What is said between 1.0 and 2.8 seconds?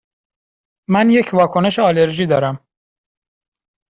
یک واکنش آلرژی دارم.